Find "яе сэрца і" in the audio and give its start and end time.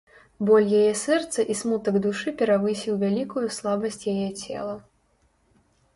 0.79-1.57